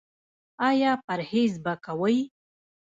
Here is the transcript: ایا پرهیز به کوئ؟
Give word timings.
ایا 0.69 0.91
پرهیز 1.05 1.53
به 1.63 1.73
کوئ؟ 1.85 2.17